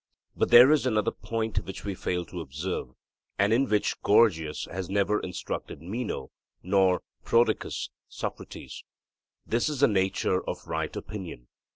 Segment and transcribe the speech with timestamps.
[0.35, 2.87] But there is another point which we failed to observe,
[3.37, 6.31] and in which Gorgias has never instructed Meno,
[6.63, 8.83] nor Prodicus Socrates.
[9.45, 11.49] This is the nature of right opinion.